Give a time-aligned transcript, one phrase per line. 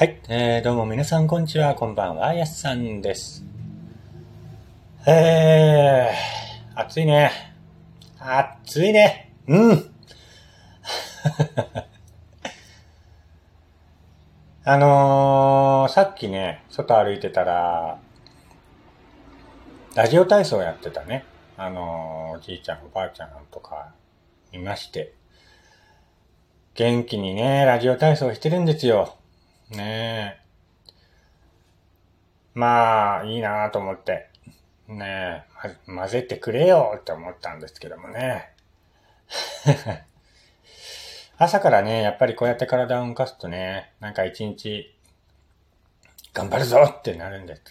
[0.00, 3.44] はい、えー、どうも皆さんこんにちは、こんばんは、やすさんです。
[5.06, 7.30] えー、暑いね。
[8.18, 9.34] 暑いね。
[9.46, 9.92] うん。
[14.64, 17.98] あのー、さっきね、外歩いてたら、
[19.94, 21.26] ラジオ体操やってたね。
[21.58, 23.92] あのー、おじいちゃん、おばあちゃんとか
[24.50, 25.12] いまして。
[26.72, 29.19] 元気にね、ラジオ体操してるんですよ。
[29.70, 30.40] ねえ。
[32.54, 34.28] まあ、いいなと思って。
[34.88, 38.52] ねえ、混ぜてくれよって思ったんですけどもね。
[41.38, 44.92] 朝からね、やっぱりこうやって体を動かすとね、なんか一日、
[46.34, 47.62] 頑張るぞってなるんです。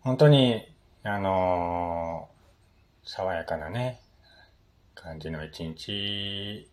[0.00, 4.00] 本当に、あのー、爽やかなね、
[4.94, 6.70] 感じの一日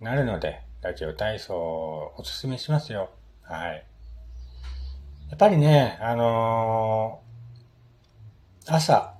[0.00, 3.10] なるので、ラジオ体操をおすすめしますよ。
[3.44, 3.84] はい。
[5.30, 9.14] やっぱりね、あのー、朝、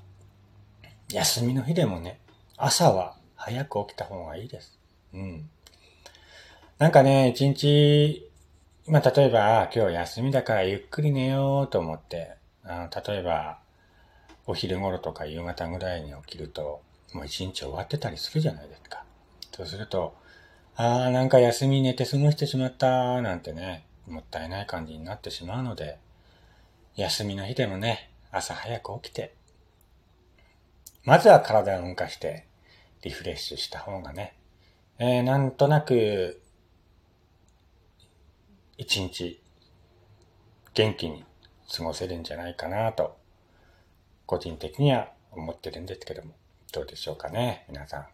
[1.12, 2.20] 休みの日でもね、
[2.56, 4.78] 朝は早く起きた方がいいです。
[5.12, 5.48] うん。
[6.78, 8.30] なんかね、一日、
[8.86, 13.58] まあ、例えば、今日休みだからゆっくり寝ようと思って、あの例えば、
[14.46, 19.04] お昼頃とか夕方ぐらいに起きると、もう一日終わってたりするじゃないですか。
[19.52, 20.16] そうすると、
[20.76, 25.98] ああ、なんか休み寝て過ごしてしまった、なんてね、もったいない感じになってしまうので、
[26.96, 29.34] 休みの日でもね、朝早く起きて、
[31.04, 32.46] まずは体を動かして、
[33.02, 34.36] リフレッシュした方がね、
[34.98, 36.40] えー、なんとなく、
[38.78, 39.40] 一日、
[40.72, 41.24] 元気に
[41.74, 43.16] 過ごせるんじゃないかなと、
[44.26, 46.34] 個人的には思ってるんですけども、
[46.72, 48.06] どうでしょうかね、皆さん。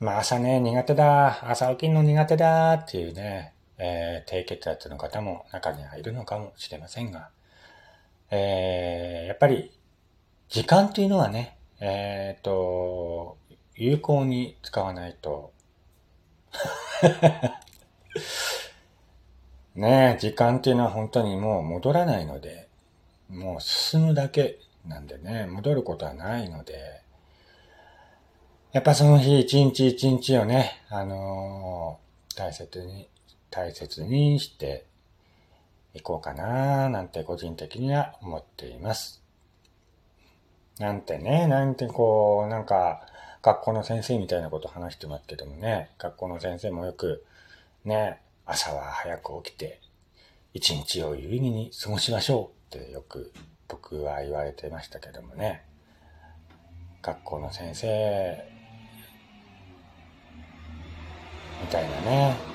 [0.00, 7.30] まあ朝ね、苦手だ、朝起きるの苦手だっていうね、えー、低血圧の方も中にはいるのかもしれませんが、
[8.30, 9.72] えー、やっぱり
[10.48, 13.38] 時間っていうのはね、えっ、ー、と、
[13.76, 15.52] 有効に使わないと
[19.74, 22.68] ねえ、時間っていうのは本当にもう戻らないので、
[23.28, 27.02] もう進むだけなんでね、戻ることはないので、
[28.72, 33.08] やっぱその日一日一日をね、あのー、大切に、
[33.50, 34.86] 大切にして
[35.94, 39.22] いこうかななんて個人的には思っています。
[40.78, 43.02] なんてね、なんてこう、なんか、
[43.42, 47.24] 学校の先生みたいなこと話してますけどもね、学校の先生もよく、
[47.84, 49.80] ね、朝は早く起きて、
[50.54, 53.32] 一日を有意義に過ごしましょうってよく
[53.68, 55.64] 僕は言われてましたけどもね、
[57.02, 58.44] 学校の先生
[61.60, 62.47] みたいなね。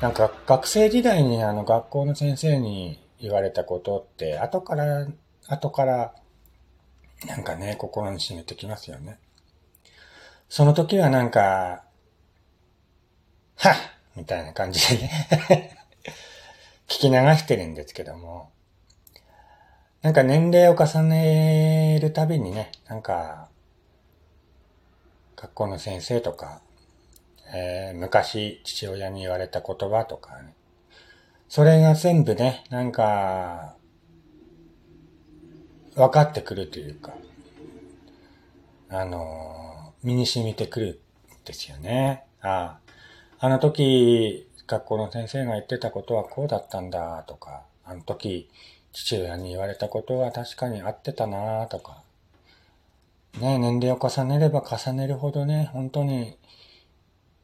[0.00, 5.06] なんか学生時代にあの学校の先生に言われたことって後から、
[5.46, 6.14] 後から
[7.26, 9.18] なんかね、心に染めてきますよね。
[10.48, 11.84] その時はなんか、
[13.56, 13.74] はっ
[14.16, 15.76] みたいな感じでね
[16.88, 18.50] 聞き流してるんですけども、
[20.00, 23.50] なんか年齢を重ねるたびにね、なんか、
[25.36, 26.62] 学校の先生とか、
[27.52, 30.54] えー、昔父親に言われた言葉とかね。
[31.48, 33.74] それが全部ね、なんか、
[35.96, 37.12] 分かってくるというか、
[38.88, 41.00] あの、身に染みてくる
[41.42, 42.24] んですよね。
[42.40, 42.78] あ
[43.38, 48.48] あ、あの時、学校の先生が言ってたことはこうだったんだとか、あの時、
[48.92, 52.02] 父親に言われたことは確かに合ってたなとか、
[53.40, 56.36] ね、年齢を重ねれば重ねるほどね、本当に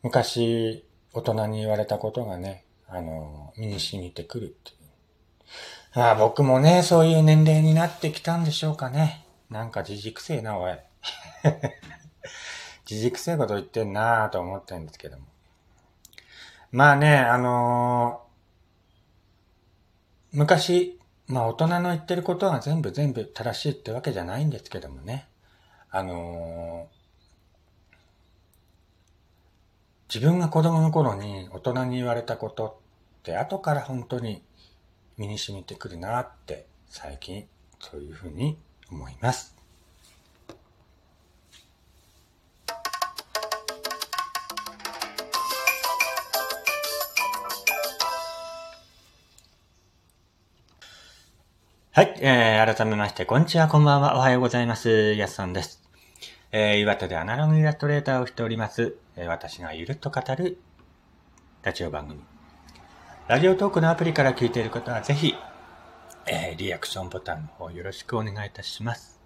[0.02, 6.00] 昔、大人に言われたことがね、あの、身に染みてくるっていう。
[6.00, 9.26] ああ、僕もね、そういう年齢になってきたんでしょうかね。
[9.50, 10.78] なんか自軸性な、おい。
[12.88, 15.24] 自軸性こと言ってんなぁと思ってんですけども。
[16.70, 25.28] まあね、あのー、昔、まあ大人の言ってることが全部全部正しいってわけじゃないんですけどもね。
[25.90, 26.96] あのー、
[30.16, 32.80] 自分が子供の頃に大人に言われたこと
[33.20, 34.42] って後から本当に
[35.18, 37.44] 身に染みてくるなって最近
[37.78, 38.56] そういうふうに
[38.90, 39.54] 思います。
[51.92, 55.12] はい、えー、改めまして、こんにちは、こんばんは、おはようございます。
[55.12, 55.85] やすさんです。
[56.58, 60.58] えー、岩手でアナログイラストレーターをしております、えー、私がゆるっと語る
[61.62, 62.22] ラジオ番組。
[63.28, 65.34] ラジオトークのアプリから聞いている方はぜひ、
[66.26, 69.20] えー、リアクションボタンの方よろしくお願いいたします。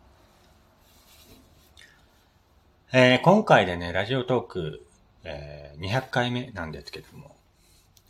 [2.93, 4.85] えー、今回でね、ラジオトーク、
[5.23, 7.37] えー、200回目なんですけども、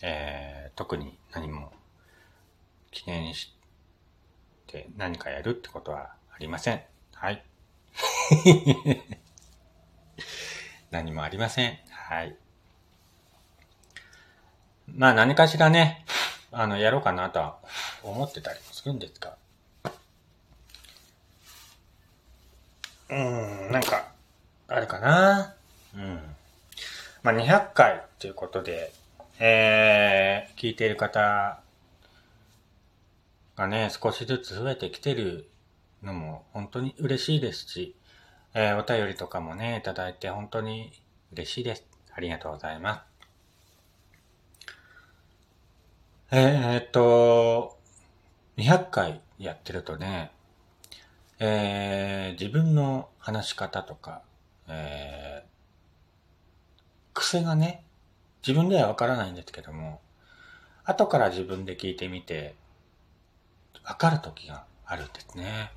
[0.00, 1.74] えー、特に何も
[2.90, 3.54] 記念し
[4.66, 6.80] て何かやるってことはありません。
[7.12, 7.44] はい。
[10.90, 11.78] 何もありません。
[11.90, 12.36] はい。
[14.86, 16.04] まあ何かしらね、
[16.52, 17.58] あの、やろうかなとは
[18.02, 19.36] 思ってたりもするんですが。
[23.08, 24.12] うん、なんか、
[24.68, 25.54] あるかな。
[25.94, 26.36] うん。
[27.22, 28.92] まあ200回っていうことで、
[29.40, 31.60] えー、聞いている方
[33.56, 35.50] がね、少しずつ増えてきてる
[36.02, 37.94] のも本当に嬉しいですし、
[38.52, 40.92] えー、お便りとかもね、いただいて本当に
[41.32, 41.84] 嬉しいです。
[42.12, 43.10] ありがとうございます。
[46.32, 47.78] えー、っと、
[48.56, 50.32] 200回やってるとね、
[51.38, 54.22] えー、自分の話し方とか、
[54.68, 55.48] えー、
[57.14, 57.84] 癖がね、
[58.46, 60.00] 自分ではわからないんですけども、
[60.84, 62.56] 後から自分で聞いてみて、
[63.84, 65.70] わかる時があるんですね。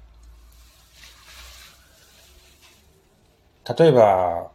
[3.65, 4.51] 例えば、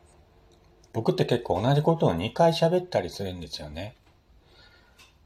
[0.92, 3.96] 僕って結構同じことを2回喋ったりするんですよね。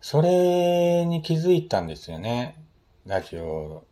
[0.01, 2.57] それに気づいたんですよね。
[3.07, 3.85] ラジオを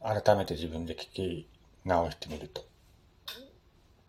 [0.00, 1.48] 改めて自分で聞き
[1.84, 2.64] 直してみると。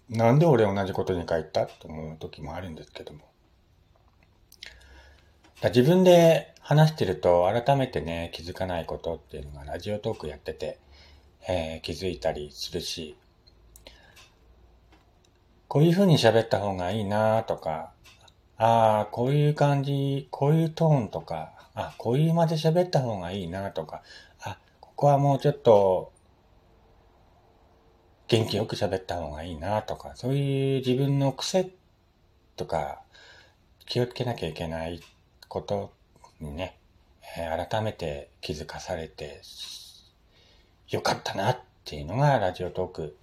[0.09, 3.21] なんで俺同じことに書いたと思う時もあるんですけども。
[5.63, 10.79] 自分で話してると改めてね、気づかないことっていうのがラジオトークやってて、
[11.47, 13.15] えー、気づいたりするし、
[15.69, 17.91] こういう風に喋った方がいいなとか、
[18.57, 24.01] ああ、こういう感じ、こういうトーンとか、あ、こういうまで喋った方がいいなとか、
[24.41, 26.11] あ、ここはもうちょっと、
[28.27, 31.69] 元気よく喋った方がいいなとか、そういう自分の癖
[32.55, 33.03] とか、
[33.85, 34.99] 気をつけなきゃいけない
[35.47, 35.93] こと
[36.39, 36.79] にね、
[37.37, 39.41] え、改めて気づかされて、
[40.89, 43.17] よかったなっていうのがラジオトーク、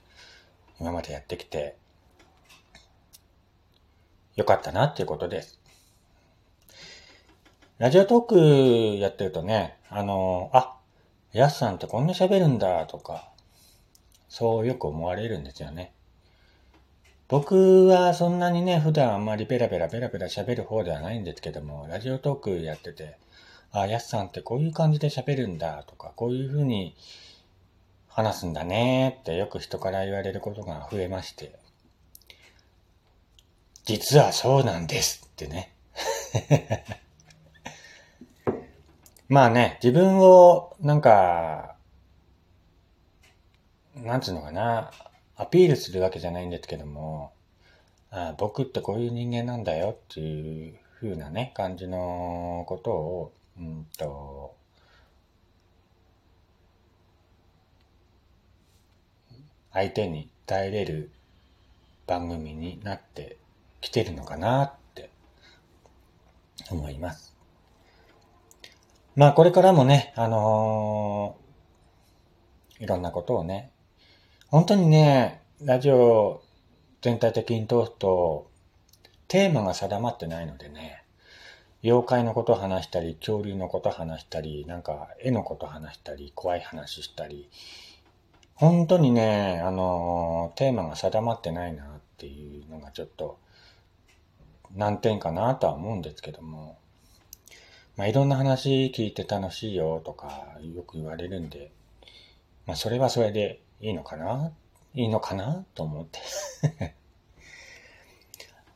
[0.80, 1.74] 今までやってきて、
[4.36, 5.58] よかったなっていうことです。
[7.78, 10.76] ラジオトークやってるとね、あの、あ、
[11.32, 13.30] やすさんってこんな喋るんだとか、
[14.28, 15.92] そうよく思われるんですよね。
[17.28, 23.18] 僕はそんなにね、普段あんまりペラペラペラペラ喋る方ではないんですけども、ラジオトークやってて、
[23.72, 26.94] あ、やすさんってこういう感じで喋るんだとか、こういう風に
[28.08, 31.58] 話すんだねってよく人から言われることが増えまして、
[33.86, 35.72] 実はそうなんですってね。
[39.28, 41.76] まあね、自分を、なんか、
[43.94, 44.90] なんつうのかな、
[45.36, 47.32] アピールするわけじゃないんですけども、
[48.10, 54.56] あ僕ってこういう人間なんだよっていう風なね、感じのことを、うんと、
[59.72, 61.12] 相手に伝えれる
[62.08, 63.36] 番組になって
[63.86, 65.10] 来てるのかなって
[66.72, 67.36] 思います。
[69.14, 73.70] まあこれからもね、あのー、いろんなことをね、
[74.48, 76.42] 本当にね、ラジオ
[77.00, 78.50] 全体的に通すと、
[79.28, 81.04] テーマが定まってないのでね、
[81.84, 87.48] 妖怪のこと話したり、恐竜のこと話したり、なんか絵のこと話したり、怖い話したり、
[88.56, 93.38] 本当にね、あのー、テーマが定まってないなっていうのがちょっと
[94.74, 96.78] 難点かなとは思うんですけども、
[97.96, 101.72] まあ、いろんな話聞いて楽しいよとかよく言われるんで、
[102.66, 104.52] まあ、それはそれでいいのかな？
[104.94, 106.20] いいのかなと思って。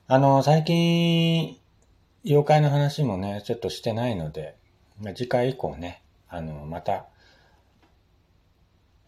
[0.07, 1.59] あの、最近、
[2.25, 4.57] 妖怪の話もね、ちょっとしてないので、
[5.15, 7.07] 次回以降ね、あの、また、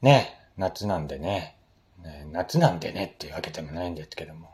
[0.00, 1.58] ね、夏なんでね、
[2.02, 4.51] ね夏なんでねっていうわけでもないんですけども、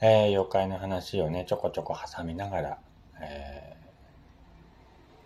[0.00, 2.78] えー、妖怪の話をね、ちょこちょこ挟みながら、
[3.20, 3.76] え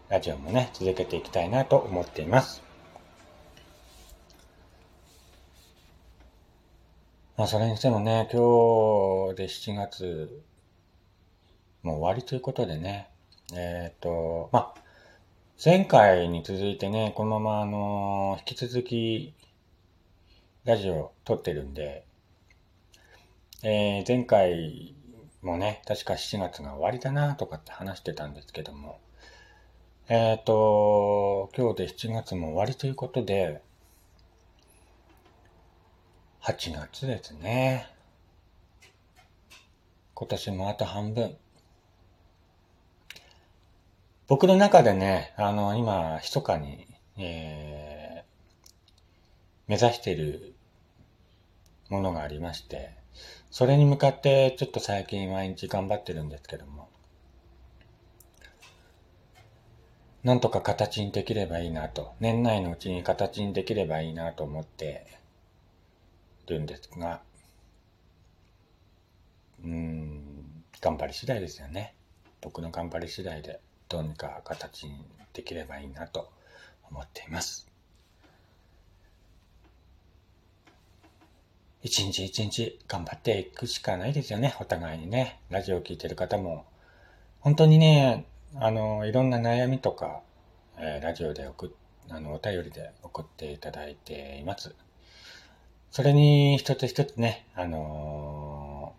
[0.08, 2.62] ー、ラジオもね、続けていきたいなと思っています。
[7.36, 10.42] まあ、それにしてもね、今日で7月、
[11.82, 13.10] もう終わりということでね、
[13.52, 14.80] えっ、ー、と、まあ、
[15.64, 19.34] 前回に続いてね、このままあの、引き続き、
[20.64, 22.04] ラジオ撮ってるんで、
[23.62, 24.94] えー、前回
[25.42, 29.00] もね、確か7月が終わりだなとかって話してたんですけども、
[30.08, 33.60] えっ、ー、と、今日で7月も終わりということで、
[36.42, 37.86] 8月ですね。
[40.14, 41.36] 今年もあと半分。
[44.26, 46.86] 僕の中でね、あの、今、密かに、
[47.18, 50.54] えー、目指している
[51.90, 52.99] ものがありまして、
[53.50, 56.88] それに向かってちょっと最近毎日頑張ってるんですけども、
[60.22, 65.06] なんとか形にできればいいなと、年内のうちに形にできればいいなと思って
[66.46, 67.22] るんですが、
[69.64, 71.94] うん、頑張り次第ですよね。
[72.40, 76.30] 僕の頑張り次第でどうにか形にできればいいなと
[76.90, 77.69] 思っています。
[81.82, 84.54] 一日一日頑張っていくしかないですよね。
[84.60, 85.40] お互いにね。
[85.48, 86.66] ラジオを聴いてる方も、
[87.40, 90.20] 本当にね、あの、いろんな悩みとか、
[90.76, 91.72] えー、ラジオで送
[92.10, 94.74] あの、お便りで送っていただいています。
[95.90, 98.94] それに一つ一つね、あの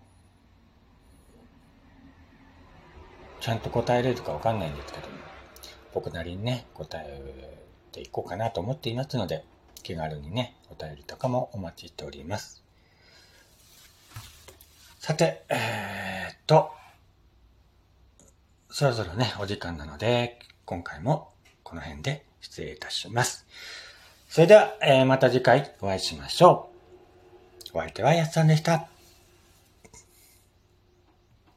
[3.40, 5.14] ー、ちゃんと答えれるかわかんないんですけども、
[5.94, 7.60] 僕なりにね、答え
[7.92, 9.46] ていこうかなと思っていますので、
[9.84, 12.71] 気軽にね、お便りとかもお待ちしております。
[15.02, 16.70] さて、えー、っと、
[18.70, 21.32] そろそろね、お時間なので、今回も
[21.64, 23.48] この辺で失礼いたします。
[24.30, 26.70] それでは、えー、また次回お会いしましょ
[27.74, 27.80] う。
[27.80, 28.91] お相手はやっさんでした。